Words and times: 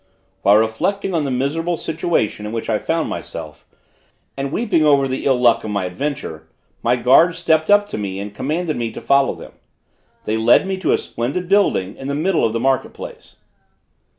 While 0.41 0.57
reflecting 0.57 1.13
on 1.13 1.25
the 1.25 1.29
miserable 1.29 1.77
situation 1.77 2.47
in 2.47 2.51
which 2.51 2.71
I 2.71 2.79
found 2.79 3.07
myself, 3.07 3.67
and 4.35 4.51
weeping 4.51 4.83
over 4.83 5.07
the 5.07 5.25
ill 5.25 5.39
luck 5.39 5.63
of 5.63 5.69
my 5.69 5.85
adventure, 5.85 6.47
my 6.81 6.95
guards 6.95 7.37
stepped 7.37 7.69
up 7.69 7.87
to 7.89 7.99
me 7.99 8.19
and 8.19 8.33
commanded 8.33 8.77
me 8.77 8.89
to 8.93 8.99
follow 8.99 9.35
them. 9.35 9.51
They 10.23 10.37
led 10.37 10.65
me 10.65 10.77
to 10.77 10.91
a 10.93 10.97
splendid 10.97 11.47
building 11.47 11.95
in 11.97 12.07
the 12.07 12.15
middle 12.15 12.43
of 12.43 12.51
the 12.51 12.59
market 12.59 12.93
place. 12.93 13.35